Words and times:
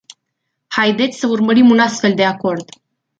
Haideți 0.67 1.17
să 1.19 1.27
urmărim 1.27 1.69
un 1.69 1.79
astfel 1.79 2.13
de 2.13 2.25
acord. 2.25 2.69